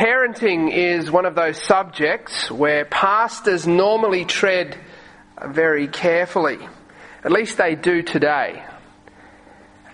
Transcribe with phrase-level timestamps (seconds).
[0.00, 4.78] Parenting is one of those subjects where pastors normally tread
[5.46, 6.56] very carefully.
[7.22, 8.64] At least they do today.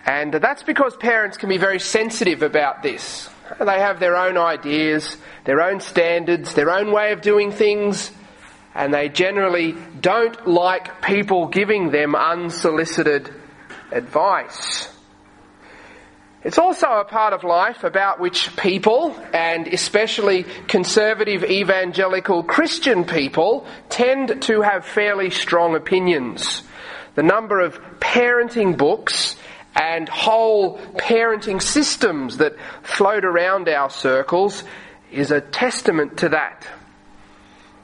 [0.04, 3.28] And that's because parents can be very sensitive about this.
[3.58, 8.12] They have their own ideas, their own standards, their own way of doing things,
[8.76, 13.34] and they generally don't like people giving them unsolicited
[13.90, 14.88] advice.
[16.46, 23.66] It's also a part of life about which people, and especially conservative evangelical Christian people,
[23.88, 26.62] tend to have fairly strong opinions.
[27.16, 29.34] The number of parenting books
[29.74, 34.62] and whole parenting systems that float around our circles
[35.10, 36.64] is a testament to that.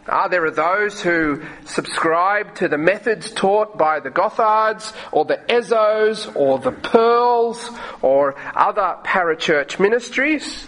[0.08, 5.36] Ah, there are those who subscribe to the methods taught by the Gothards or the
[5.48, 7.70] Ezzos or the Pearls
[8.00, 10.66] or other parachurch ministries.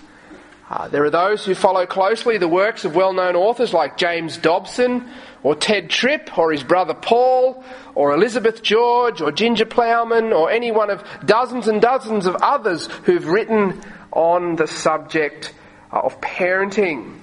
[0.71, 5.09] Uh, there are those who follow closely the works of well-known authors like James Dobson
[5.43, 7.65] or Tedd Tripp or his brother Paul
[7.97, 12.87] or Elizabeth George or Ginger Plowman or any one of dozens and dozens of others
[13.03, 15.53] who've written on the subject
[15.91, 17.19] of parenting.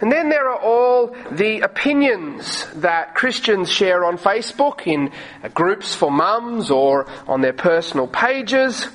[0.00, 5.10] And then there are all the opinions that Christians share on Facebook in
[5.54, 8.86] groups for mums or on their personal pages.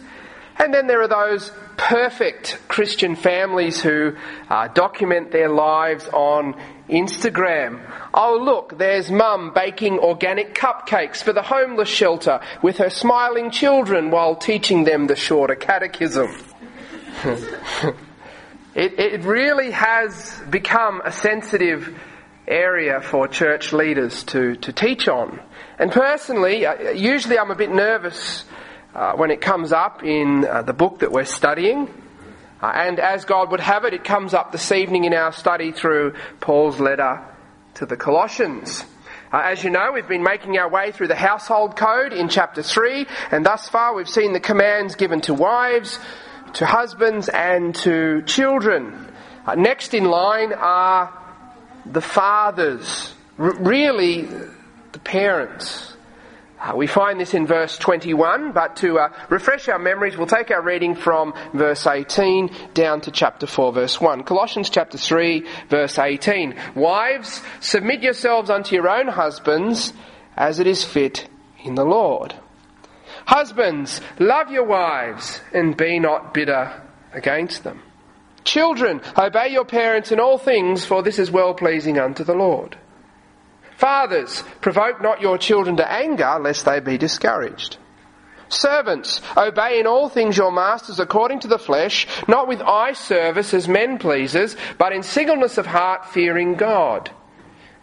[0.58, 4.16] And then there are those perfect Christian families who
[4.50, 6.54] uh, document their lives on
[6.88, 7.82] Instagram.
[8.14, 14.12] Oh, look, there's mum baking organic cupcakes for the homeless shelter with her smiling children
[14.12, 16.30] while teaching them the shorter catechism.
[18.74, 21.94] It, it really has become a sensitive
[22.48, 25.42] area for church leaders to, to teach on.
[25.78, 28.46] And personally, uh, usually I'm a bit nervous
[28.96, 31.90] uh, when it comes up in uh, the book that we're studying.
[32.62, 35.74] Uh, and as God would have it, it comes up this evening in our study
[35.74, 37.26] through Paul's letter
[37.74, 38.86] to the Colossians.
[39.34, 42.64] Uh, as you know, we've been making our way through the household code in chapter
[42.64, 46.00] 3, and thus far we've seen the commands given to wives,
[46.54, 49.08] to husbands and to children.
[49.46, 51.18] Uh, next in line are
[51.86, 54.28] the fathers, R- really
[54.92, 55.96] the parents.
[56.60, 60.52] Uh, we find this in verse 21, but to uh, refresh our memories, we'll take
[60.52, 64.24] our reading from verse 18 down to chapter 4, verse 1.
[64.24, 66.54] Colossians chapter 3, verse 18.
[66.76, 69.92] Wives, submit yourselves unto your own husbands
[70.38, 71.28] as it is fit
[71.64, 72.36] in the Lord.
[73.26, 76.82] Husbands, love your wives and be not bitter
[77.14, 77.82] against them.
[78.44, 82.78] Children, obey your parents in all things, for this is well pleasing unto the Lord.
[83.78, 87.78] Fathers, provoke not your children to anger, lest they be discouraged.
[88.50, 93.54] Servants, obey in all things your masters according to the flesh, not with eye service
[93.54, 97.10] as men pleasers, but in singleness of heart, fearing God.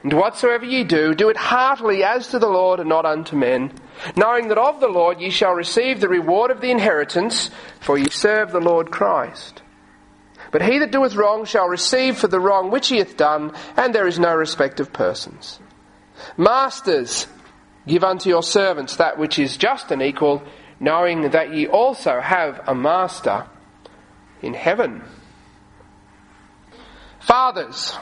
[0.03, 3.73] And whatsoever ye do, do it heartily as to the Lord and not unto men,
[4.17, 7.51] knowing that of the Lord ye shall receive the reward of the inheritance,
[7.81, 9.63] for ye serve the Lord Christ.
[10.51, 13.95] But he that doeth wrong shall receive for the wrong which he hath done, and
[13.95, 15.59] there is no respect of persons.
[16.37, 17.27] Masters,
[17.87, 20.43] give unto your servants that which is just and equal,
[20.79, 23.47] knowing that ye also have a master
[24.43, 25.03] in heaven.
[27.21, 27.99] Fathers,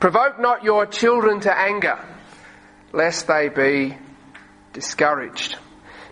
[0.00, 1.98] Provoke not your children to anger,
[2.94, 3.98] lest they be
[4.72, 5.58] discouraged.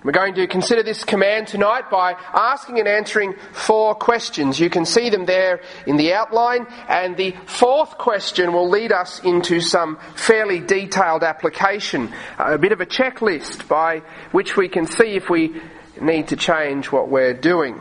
[0.04, 4.60] We're going to consider this command tonight by asking and answering four questions.
[4.60, 9.24] You can see them there in the outline, and the fourth question will lead us
[9.24, 15.16] into some fairly detailed application, a bit of a checklist by which we can see
[15.16, 15.62] if we
[15.98, 17.80] need to change what we're doing.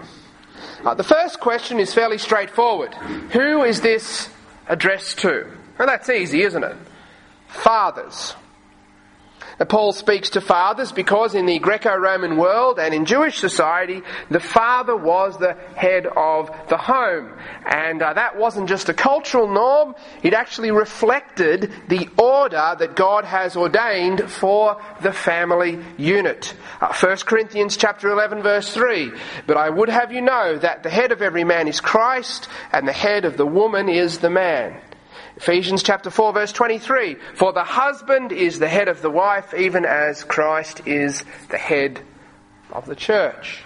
[0.85, 2.94] Uh, the first question is fairly straightforward.
[3.34, 4.29] Who is this
[4.69, 5.56] addressed to?
[5.78, 6.76] Well, that's easy, isn't it?
[7.48, 8.36] Fathers.
[9.60, 14.40] Now, Paul speaks to fathers because in the Greco-Roman world and in Jewish society, the
[14.40, 17.34] father was the head of the home.
[17.66, 23.26] And uh, that wasn't just a cultural norm, it actually reflected the order that God
[23.26, 26.53] has ordained for the family unit.
[26.80, 29.12] Uh, 1 Corinthians chapter 11 verse 3.
[29.47, 32.88] But I would have you know that the head of every man is Christ, and
[32.88, 34.80] the head of the woman is the man.
[35.37, 37.16] Ephesians chapter 4 verse 23.
[37.35, 42.01] For the husband is the head of the wife, even as Christ is the head
[42.72, 43.63] of the church.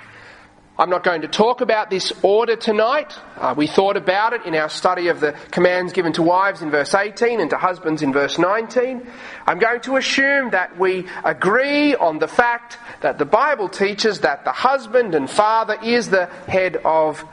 [0.77, 3.18] I'm not going to talk about this order tonight.
[3.38, 6.71] Uh, we thought about it in our study of the commands given to wives in
[6.71, 9.07] verse 18 and to husbands in verse 19.
[9.47, 14.44] I'm going to assume that we agree on the fact that the Bible teaches that
[14.44, 17.23] the husband and father is the head of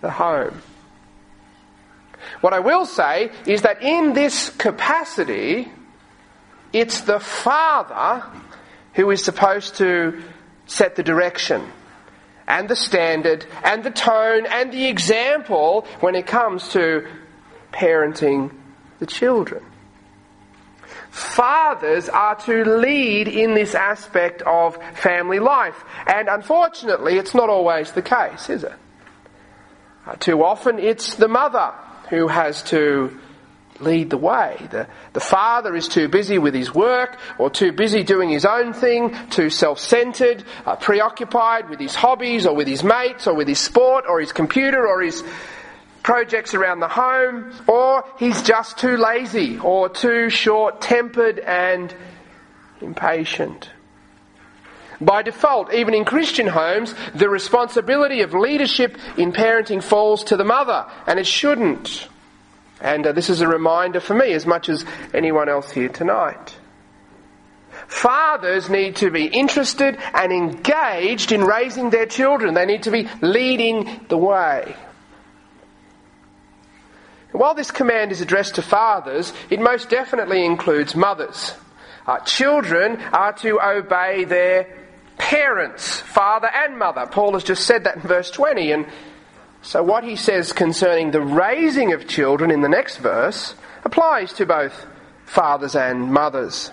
[0.00, 0.62] the home.
[2.40, 5.70] What I will say is that in this capacity,
[6.72, 8.24] it's the father
[8.94, 10.22] who is supposed to
[10.66, 11.66] set the direction
[12.46, 17.06] and the standard and the tone and the example when it comes to
[17.72, 18.52] parenting
[18.98, 19.64] the children.
[21.10, 25.84] Fathers are to lead in this aspect of family life.
[26.06, 28.72] And unfortunately, it's not always the case, is it?
[30.06, 31.72] Uh, too often, it's the mother
[32.10, 33.18] who has to
[33.80, 34.56] lead the way.
[34.70, 38.72] The, the father is too busy with his work or too busy doing his own
[38.72, 43.48] thing, too self centered, uh, preoccupied with his hobbies or with his mates or with
[43.48, 45.24] his sport or his computer or his
[46.02, 51.94] projects around the home, or he's just too lazy or too short tempered and
[52.80, 53.70] impatient.
[55.00, 60.44] By default, even in Christian homes, the responsibility of leadership in parenting falls to the
[60.44, 62.08] mother, and it shouldn't.
[62.80, 66.56] And uh, this is a reminder for me as much as anyone else here tonight.
[67.86, 72.54] Fathers need to be interested and engaged in raising their children.
[72.54, 74.76] They need to be leading the way.
[77.32, 81.54] While this command is addressed to fathers, it most definitely includes mothers.
[82.06, 84.79] Uh, children are to obey their
[85.20, 87.06] parents, father and mother.
[87.06, 88.72] Paul has just said that in verse 20.
[88.72, 88.86] And
[89.60, 94.46] so what he says concerning the raising of children in the next verse applies to
[94.46, 94.86] both
[95.26, 96.72] fathers and mothers.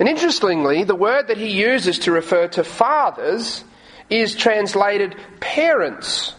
[0.00, 3.62] And interestingly, the word that he uses to refer to fathers
[4.08, 6.34] is translated parents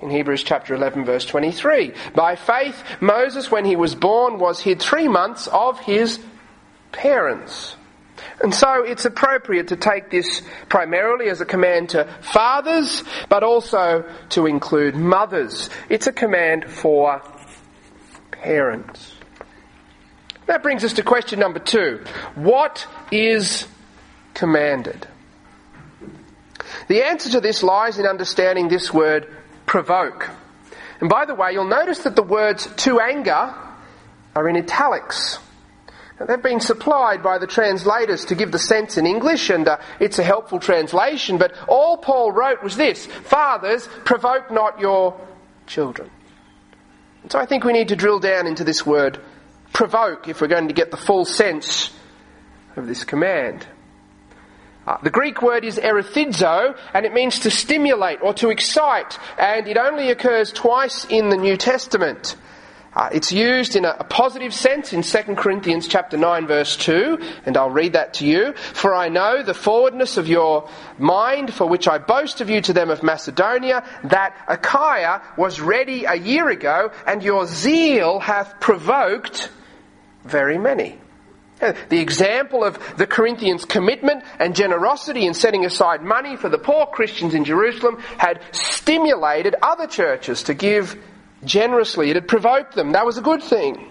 [0.00, 1.92] in Hebrews chapter 11 verse 23.
[2.14, 6.18] By faith, Moses, when he was born, was hid three months of his
[6.92, 7.76] parents.
[8.42, 14.04] And so it's appropriate to take this primarily as a command to fathers, but also
[14.30, 15.70] to include mothers.
[15.88, 17.22] It's a command for
[18.30, 19.14] parents.
[20.46, 22.04] That brings us to question number two.
[22.34, 23.66] What is
[24.34, 25.06] commanded?
[26.88, 29.32] The answer to this lies in understanding this word
[29.66, 30.28] provoke.
[31.00, 33.54] And by the way, you'll notice that the words to anger
[34.34, 35.38] are in italics.
[36.26, 40.18] They've been supplied by the translators to give the sense in English, and uh, it's
[40.18, 45.18] a helpful translation, but all Paul wrote was this Fathers, provoke not your
[45.66, 46.10] children.
[47.22, 49.18] And so I think we need to drill down into this word
[49.72, 51.90] provoke if we're going to get the full sense
[52.76, 53.66] of this command.
[54.86, 59.68] Uh, the Greek word is erethizo, and it means to stimulate or to excite, and
[59.68, 62.36] it only occurs twice in the New Testament.
[62.92, 67.18] Uh, it's used in a, a, positive sense in 2 Corinthians chapter 9 verse 2,
[67.46, 68.52] and I'll read that to you.
[68.54, 72.72] For I know the forwardness of your mind, for which I boast of you to
[72.72, 79.50] them of Macedonia, that Achaia was ready a year ago, and your zeal hath provoked
[80.24, 80.98] very many.
[81.60, 86.86] The example of the Corinthians' commitment and generosity in setting aside money for the poor
[86.86, 90.96] Christians in Jerusalem had stimulated other churches to give
[91.44, 92.10] generously.
[92.10, 92.92] It had provoked them.
[92.92, 93.86] That was a good thing.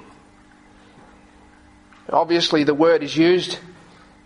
[2.09, 3.59] Obviously, the word is used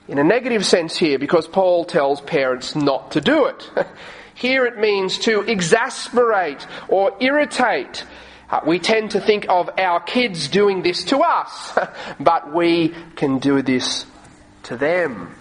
[0.07, 3.69] in a negative sense here because Paul tells parents not to do it.
[4.35, 8.03] Here it means to exasperate or irritate
[8.53, 11.75] uh, we tend to think of our kids doing this to us,
[12.19, 14.05] but we can do this
[14.61, 15.33] to them.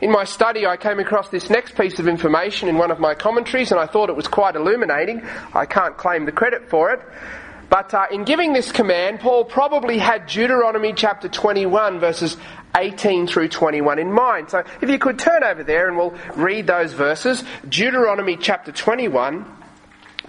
[0.00, 3.14] In my study, I came across this next piece of information in one of my
[3.14, 5.26] commentaries, and I thought it was quite illuminating.
[5.52, 7.00] I can't claim the credit for it.
[7.68, 12.36] But uh, in giving this command, Paul probably had Deuteronomy chapter 21, verses
[12.76, 14.50] 18 through 21 in mind.
[14.50, 17.42] So if you could turn over there and we'll read those verses.
[17.68, 19.44] Deuteronomy chapter 21,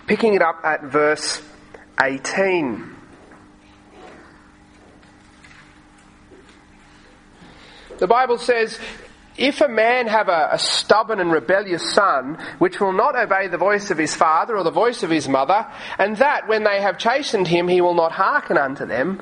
[0.08, 1.42] picking it up at verse
[2.02, 2.96] 18.
[8.00, 8.80] The Bible says,
[9.40, 13.58] if a man have a, a, stubborn and rebellious son, which will not obey the
[13.58, 15.66] voice of his father or the voice of his mother,
[15.98, 19.22] and that when they have chastened him he will not hearken unto them,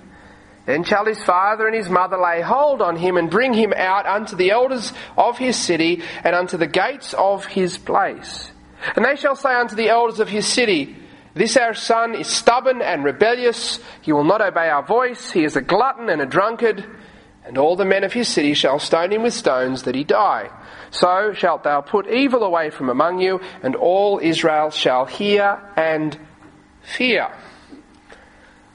[0.66, 4.06] then shall his father and his mother lay hold on him and bring him out
[4.06, 8.52] unto the elders of his city and unto the gates of his place.
[8.96, 10.96] And they shall say unto the elders of his city,
[11.36, 13.80] This our son is stubborn and rebellious.
[14.02, 15.32] He will not obey our voice.
[15.32, 16.86] He is a glutton and a drunkard.
[17.48, 20.50] And all the men of his city shall stone him with stones that he die.
[20.92, 26.20] So shalt thou put evil away from among you, and all Israel shall hear and
[26.82, 27.30] fear.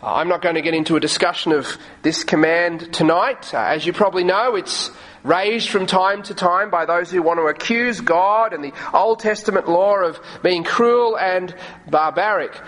[0.03, 3.53] I'm not going to get into a discussion of this command tonight.
[3.53, 4.91] Uh, as you probably know, it's
[5.23, 9.19] raised from time to time by those who want to accuse God and the Old
[9.21, 11.55] Testament law of being cruel and
[11.91, 12.59] barbaric.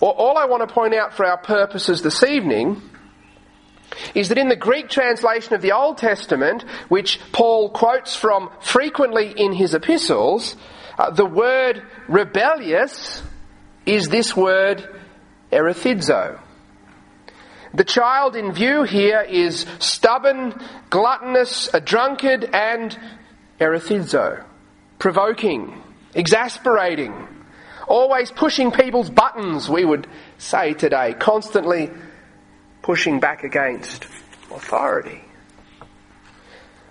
[0.00, 2.82] all I want to point out for our purposes this evening
[4.14, 9.32] is that in the Greek translation of the Old Testament, which Paul quotes from frequently
[9.36, 10.56] in his epistles,
[10.98, 13.22] uh, the word rebellious
[13.86, 14.88] is this word
[15.52, 16.40] erethizo.
[17.74, 20.54] The child in view here is stubborn,
[20.90, 22.96] gluttonous, a drunkard, and
[23.60, 24.44] erethizo,
[25.00, 25.82] provoking,
[26.14, 27.26] exasperating,
[27.88, 30.06] always pushing people's buttons, we would
[30.38, 31.90] say today, constantly
[32.84, 34.04] pushing back against
[34.54, 35.22] authority.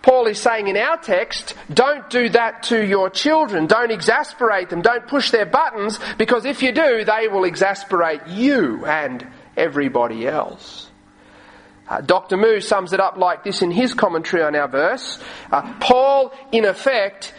[0.01, 3.67] Paul is saying in our text, don't do that to your children.
[3.67, 4.81] Don't exasperate them.
[4.81, 10.89] Don't push their buttons because if you do, they will exasperate you and everybody else.
[11.87, 12.37] Uh, Dr.
[12.37, 15.19] Moo sums it up like this in his commentary on our verse.
[15.51, 17.35] Uh, Paul, in effect,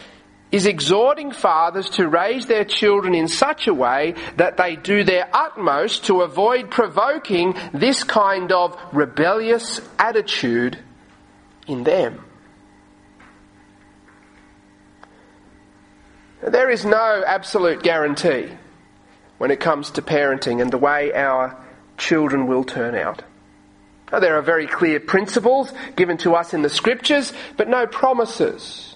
[0.55, 5.29] is exhorting fathers to raise their children in such a way that they do their
[5.35, 10.79] utmost to avoid provoking this kind of rebellious attitude
[11.67, 12.25] in them.
[16.41, 18.49] There is no absolute guarantee
[19.39, 21.61] when it comes to parenting and the way our
[21.99, 23.25] children will turn out.
[24.09, 28.94] There are very clear principles given to us in the scriptures, but no promises.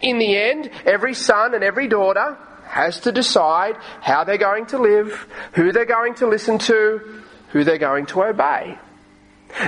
[0.00, 4.78] In the end, every son and every daughter has to decide how they're going to
[4.78, 8.78] live, who they're going to listen to, who they're going to obey.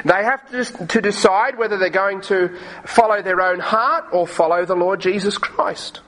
[0.04, 4.66] They have to, to decide whether they're going to follow their own heart or follow
[4.66, 6.00] the Lord Jesus Christ.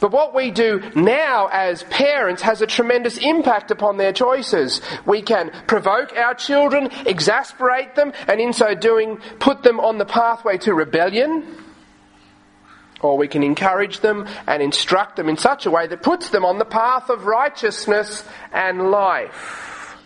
[0.00, 4.80] But what we do now as parents has a tremendous impact upon their choices.
[5.06, 10.04] We can provoke our children, exasperate them, and in so doing, put them on the
[10.04, 11.65] pathway to rebellion.
[13.00, 16.44] Or we can encourage them and instruct them in such a way that puts them
[16.44, 19.96] on the path of righteousness and life.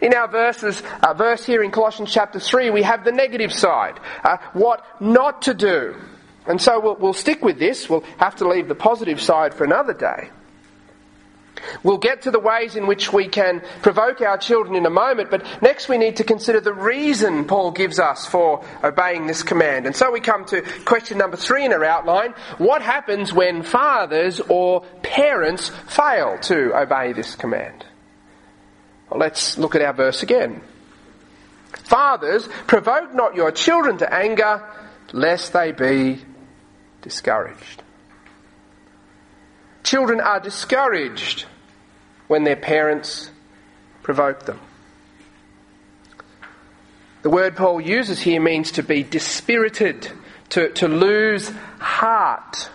[0.00, 4.00] In our verses, uh, verse here in Colossians chapter 3, we have the negative side.
[4.24, 5.94] Uh, what not to do.
[6.46, 7.88] And so we'll, we'll stick with this.
[7.88, 10.30] We'll have to leave the positive side for another day.
[11.82, 15.30] We'll get to the ways in which we can provoke our children in a moment,
[15.30, 19.86] but next we need to consider the reason Paul gives us for obeying this command.
[19.86, 22.32] And so we come to question number three in our outline.
[22.58, 27.84] What happens when fathers or parents fail to obey this command?
[29.08, 30.62] Well, let's look at our verse again.
[31.72, 34.62] Fathers, provoke not your children to anger,
[35.12, 36.22] lest they be
[37.02, 37.82] discouraged.
[39.82, 41.46] Children are discouraged
[42.30, 43.28] when their parents
[44.04, 44.60] provoke them.
[47.22, 50.08] The word Paul uses here means to be dispirited,
[50.50, 52.70] to, to lose heart.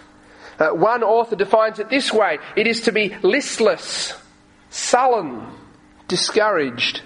[0.60, 4.14] Uh, one author defines it this way it is to be listless,
[4.72, 5.48] sullen,
[6.10, 7.02] discouraged,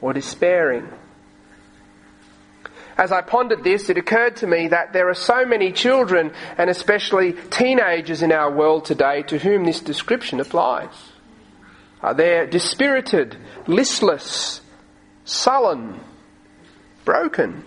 [0.00, 0.88] or despairing.
[2.96, 6.70] As I pondered this, it occurred to me that there are so many children, and
[6.70, 11.17] especially teenagers in our world today, to whom this description applies.
[12.02, 13.36] Uh, they're dispirited,
[13.66, 14.60] listless,
[15.24, 16.00] sullen,
[17.04, 17.64] broken.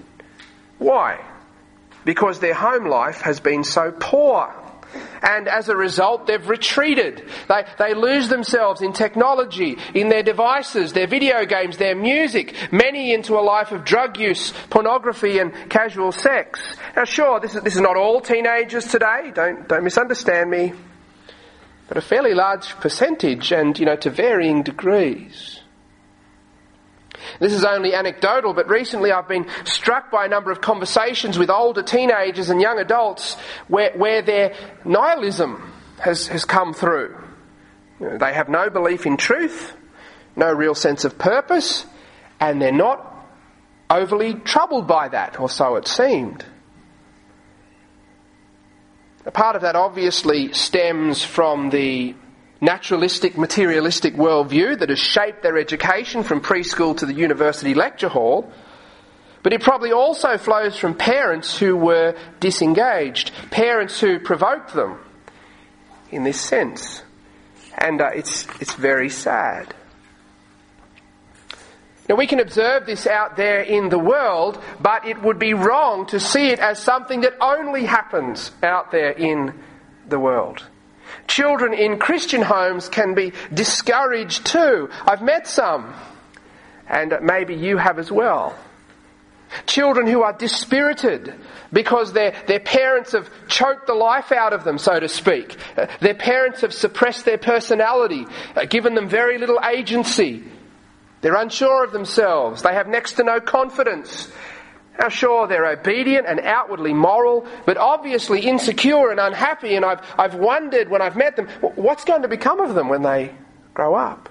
[0.77, 1.23] Why?
[2.05, 4.53] Because their home life has been so poor
[5.21, 7.23] and as a result, they've retreated.
[7.47, 13.13] They, they lose themselves in technology, in their devices, their video games, their music, many
[13.13, 16.59] into a life of drug use, pornography, and casual sex.
[16.95, 20.73] Now, sure, this is, this is not all teenagers today, don't, don't misunderstand me,
[21.91, 25.59] but a fairly large percentage and, you know, to varying degrees.
[27.41, 31.49] This is only anecdotal, but recently I've been struck by a number of conversations with
[31.49, 33.33] older teenagers and young adults
[33.67, 34.55] where, where their
[34.85, 35.69] nihilism
[35.99, 37.13] has, has come through.
[37.99, 39.75] You know, they have no belief in truth,
[40.37, 41.85] no real sense of purpose,
[42.39, 43.05] and they're not
[43.89, 46.45] overly troubled by that, or so it seemed.
[49.25, 52.15] A part of that obviously stems from the
[52.59, 58.51] naturalistic, materialistic worldview that has shaped their education from preschool to the university lecture hall.
[59.43, 64.99] But it probably also flows from parents who were disengaged, parents who provoked them
[66.11, 67.03] in this sense.
[67.77, 69.73] And uh, it's, it's very sad.
[72.09, 76.07] Now, we can observe this out there in the world, but it would be wrong
[76.07, 79.53] to see it as something that only happens out there in
[80.07, 80.63] the world.
[81.27, 84.89] Children in Christian homes can be discouraged too.
[85.05, 85.93] I've met some,
[86.87, 88.57] and maybe you have as well.
[89.65, 91.33] Children who are dispirited
[91.73, 95.57] because their, their parents have choked the life out of them, so to speak.
[95.77, 100.43] Uh, their parents have suppressed their personality, uh, given them very little agency.
[101.21, 102.63] They're unsure of themselves.
[102.63, 104.31] They have next to no confidence.
[104.99, 109.75] Now, sure, they're obedient and outwardly moral, but obviously insecure and unhappy.
[109.75, 113.03] And I've, I've wondered when I've met them, what's going to become of them when
[113.03, 113.33] they
[113.73, 114.29] grow up?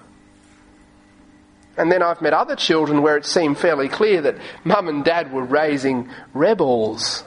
[1.77, 5.31] And then I've met other children where it seemed fairly clear that mum and dad
[5.31, 7.23] were raising rebels.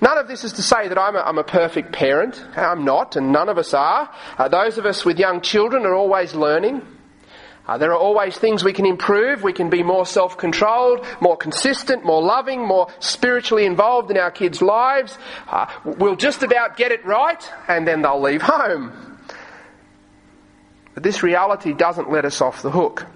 [0.00, 2.42] None of this is to say that I'm a, I'm a perfect parent.
[2.56, 4.10] I'm not, and none of us are.
[4.38, 6.82] Uh, those of us with young children are always learning.
[7.66, 9.42] Uh, there are always things we can improve.
[9.42, 14.30] We can be more self controlled, more consistent, more loving, more spiritually involved in our
[14.30, 15.16] kids' lives.
[15.48, 19.18] Uh, we'll just about get it right, and then they'll leave home.
[20.92, 23.06] But this reality doesn't let us off the hook.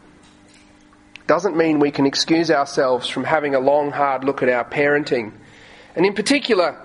[1.27, 5.33] Doesn't mean we can excuse ourselves from having a long, hard look at our parenting.
[5.99, 6.81] And in particular,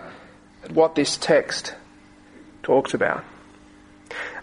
[0.63, 1.75] at what this text
[2.63, 3.23] talks about.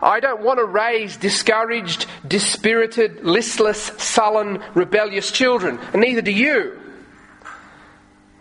[0.01, 6.79] I don't want to raise discouraged, dispirited, listless, sullen, rebellious children, and neither do you.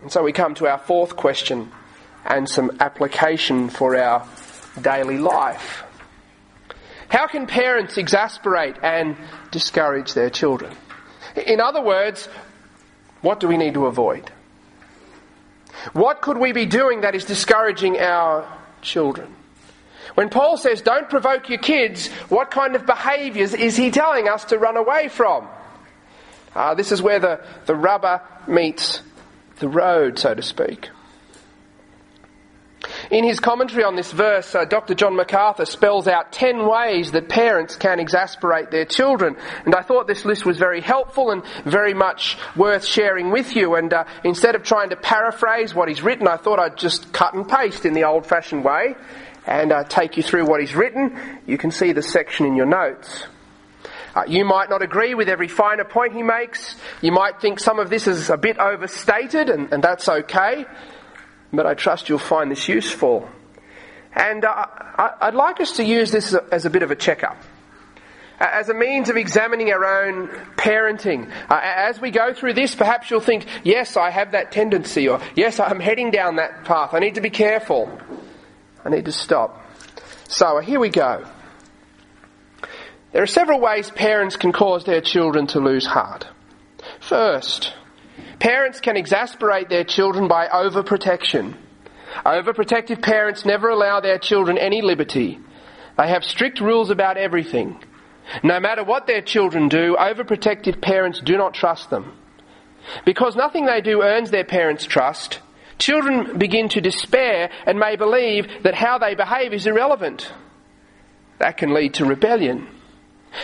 [0.02, 1.72] And so we come to our fourth question
[2.24, 4.24] and some application for our
[4.80, 5.82] daily life.
[7.08, 9.16] How can parents exasperate and
[9.50, 10.76] discourage their children?
[11.34, 12.28] In other words,
[13.20, 14.30] what do we need to avoid?
[15.92, 18.46] What could we be doing that is discouraging our
[18.82, 19.34] children?
[20.14, 24.44] When Paul says, don't provoke your kids, what kind of behaviours is he telling us
[24.46, 25.48] to run away from?
[26.54, 29.02] Uh, this is where the, the rubber meets
[29.60, 30.90] the road, so to speak.
[33.10, 34.94] In his commentary on this verse, uh, Dr.
[34.94, 39.36] John MacArthur spells out 10 ways that parents can exasperate their children.
[39.64, 43.74] And I thought this list was very helpful and very much worth sharing with you.
[43.74, 47.34] And uh, instead of trying to paraphrase what he's written, I thought I'd just cut
[47.34, 48.94] and paste in the old fashioned way
[49.44, 51.40] and uh, take you through what he's written.
[51.46, 53.26] You can see the section in your notes.
[54.14, 56.76] Uh, you might not agree with every finer point he makes.
[57.00, 60.64] You might think some of this is a bit overstated, and, and that's okay.
[61.52, 63.28] But I trust you'll find this useful.
[64.14, 67.36] And uh, I, would like us to use this as a, bit of a checkup
[68.40, 71.30] as a means of examining our own parenting.
[71.50, 75.20] Uh, as we go through this, perhaps you'll think, yes, I have that tendency, or
[75.36, 76.94] yes, I'm heading down that path.
[76.94, 78.00] I need to be careful.
[78.82, 79.62] I need to stop.
[80.26, 81.26] So here we go.
[83.12, 86.26] There are several ways parents can cause their children to lose heart.
[87.00, 87.74] First,
[88.40, 91.56] parents can exasperate their children by overprotection.
[92.26, 95.38] Overprotective parents never allow their children any liberty.
[95.96, 97.80] They have strict rules about everything.
[98.42, 102.16] No matter what their children do, overprotective parents do not trust them.
[103.04, 105.40] Because nothing they do earns their parents' trust,
[105.80, 110.30] Children begin to despair and may believe that how they behave is irrelevant.
[111.38, 112.68] That can lead to rebellion.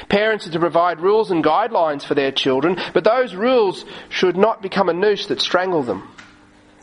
[0.09, 4.63] Parents are to provide rules and guidelines for their children, but those rules should not
[4.63, 6.09] become a noose that strangle them.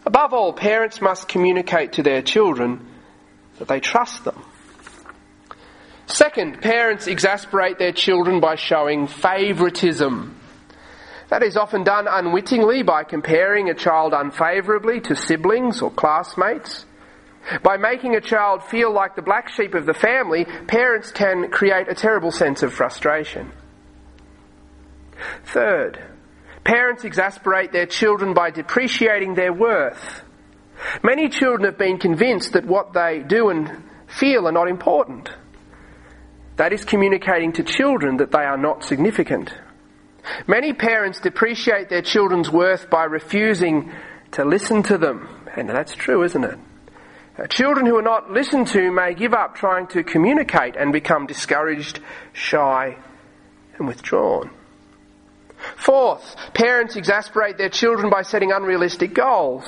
[0.05, 2.85] Above all, parents must communicate to their children
[3.59, 4.43] that they trust them.
[6.05, 10.39] Second, parents exasperate their children by showing favouritism.
[11.29, 16.85] That is often done unwittingly by comparing a child unfavourably to siblings or classmates.
[17.61, 21.89] By making a child feel like the black sheep of the family, parents can create
[21.89, 23.51] a terrible sense of frustration.
[25.45, 26.01] Third,
[26.63, 30.23] parents exasperate their children by depreciating their worth.
[31.03, 35.29] Many children have been convinced that what they do and feel are not important.
[36.57, 39.53] That is communicating to children that they are not significant.
[40.47, 43.91] Many parents depreciate their children's worth by refusing
[44.31, 45.27] to listen to them.
[45.55, 46.59] And that's true, isn't it?
[47.37, 51.25] Uh, children who are not listened to may give up trying to communicate and become
[51.25, 51.99] discouraged,
[52.31, 52.95] shy,
[53.77, 54.51] and withdrawn.
[55.77, 59.63] Fourth, parents exasperate their children by setting unrealistic goals.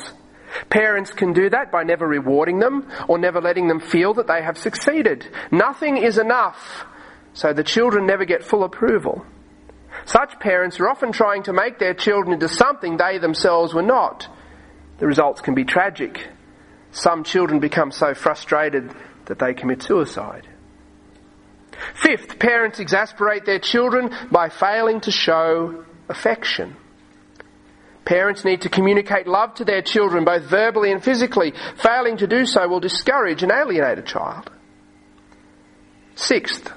[0.69, 4.43] Parents can do that by never rewarding them or never letting them feel that they
[4.43, 5.27] have succeeded.
[5.51, 6.85] Nothing is enough,
[7.33, 9.25] so the children never get full approval.
[10.05, 14.27] Such parents are often trying to make their children into something they themselves were not.
[14.99, 16.27] The results can be tragic.
[16.95, 20.47] Some children become so frustrated that they commit suicide.
[21.93, 26.77] Fifth, parents exasperate their children by failing to show affection.
[28.05, 31.53] Parents need to communicate love to their children both verbally and physically.
[31.83, 34.49] Failing to do so will discourage and alienate a child.
[36.15, 36.71] Sixth,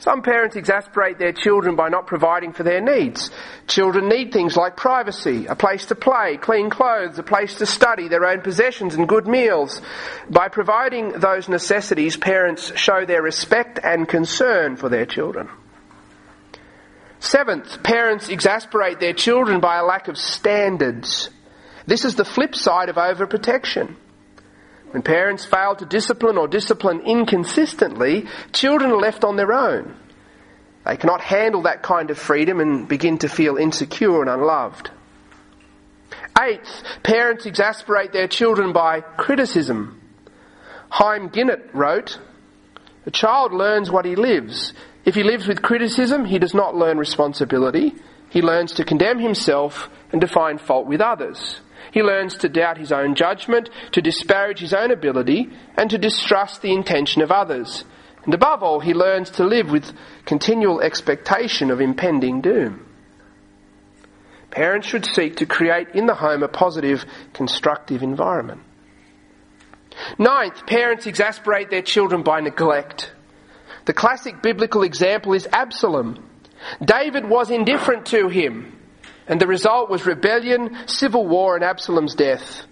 [0.00, 3.32] Some parents exasperate their children by not providing for their needs.
[3.66, 8.06] Children need things like privacy, a place to play, clean clothes, a place to study,
[8.06, 9.82] their own possessions and good meals.
[10.30, 15.48] By providing those necessities, parents show their respect and concern for their children.
[17.18, 21.28] Seventh, parents exasperate their children by a lack of standards.
[21.86, 23.96] This is the flip side of overprotection.
[24.90, 29.94] When parents fail to discipline or discipline inconsistently, children are left on their own.
[30.84, 34.90] They cannot handle that kind of freedom and begin to feel insecure and unloved.
[36.40, 40.00] Eighth, parents exasperate their children by criticism.
[40.88, 42.18] Haim Ginott wrote,
[43.04, 44.72] A child learns what he lives.
[45.04, 47.94] If he lives with criticism, he does not learn responsibility.
[48.30, 51.60] He learns to condemn himself and to find fault with others.
[51.92, 56.62] He learns to doubt his own judgment, to disparage his own ability, and to distrust
[56.62, 57.84] the intention of others.
[58.24, 59.92] And above all, he learns to live with
[60.26, 62.84] continual expectation of impending doom.
[64.50, 68.62] Parents should seek to create in the home a positive, constructive environment.
[70.18, 73.12] Ninth, parents exasperate their children by neglect.
[73.84, 76.24] The classic biblical example is Absalom.
[76.84, 78.77] David was indifferent to him.
[79.28, 82.64] And the result was rebellion, civil war, and Absalom's death.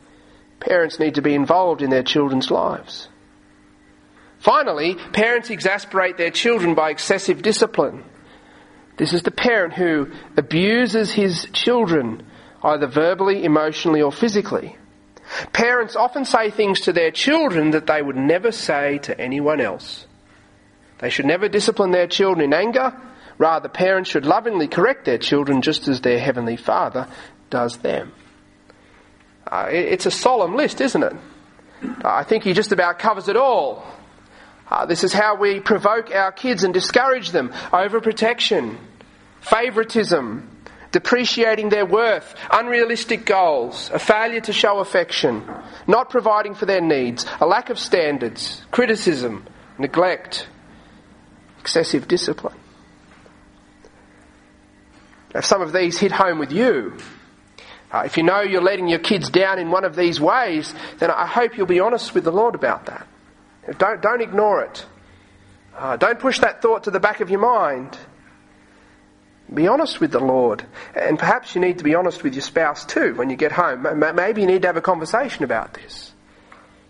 [0.59, 3.09] Parents need to be involved in their children's lives.
[4.39, 8.03] Finally, parents exasperate their children by excessive discipline.
[8.97, 12.25] This is the parent who abuses his children,
[12.63, 14.77] either verbally, emotionally, or physically.
[15.53, 20.07] Parents often say things to their children that they would never say to anyone else.
[20.99, 22.95] They should never discipline their children in anger
[23.39, 27.09] Rather, parents should lovingly correct their children just as their Heavenly Father
[27.51, 28.13] does them.
[29.47, 31.15] Uh, it's a solemn list, isn't it?
[32.05, 33.87] I think he just about covers it all.
[34.69, 38.79] Uh, this is how we provoke our kids and discourage them overprotection,
[39.41, 40.51] favoritism,
[40.91, 45.45] depreciating their worth, unrealistic goals, a failure to show affection,
[45.87, 49.47] not providing for their needs, a lack of standards, criticism,
[49.79, 50.49] neglect,
[51.61, 52.57] excessive discipline.
[55.37, 56.97] If some of these hit home with you,
[57.93, 61.11] uh, if you know you're letting your kids down in one of these ways, then
[61.11, 63.07] I hope you'll be honest with the Lord about that.
[63.79, 64.87] Don't, don't ignore it.
[65.77, 67.99] Uh, don't push that thought to the back of your mind.
[69.53, 70.65] Be honest with the Lord.
[70.95, 73.87] And perhaps you need to be honest with your spouse too when you get home.
[74.15, 76.13] Maybe you need to have a conversation about this.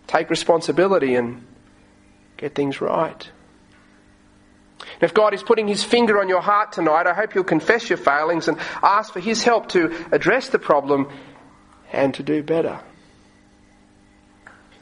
[0.07, 1.45] Take responsibility and
[2.37, 3.29] get things right.
[5.01, 7.99] If God is putting His finger on your heart tonight, I hope you'll confess your
[7.99, 11.09] failings and ask for His help to address the problem
[11.93, 12.81] and to do better.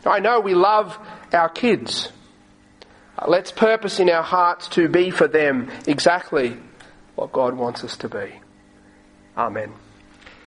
[0.06, 0.98] I know we love
[1.32, 2.10] our kids.
[3.26, 6.56] Let's purpose in our hearts to be for them exactly
[7.14, 8.32] what God wants us to be.
[9.36, 9.72] Amen.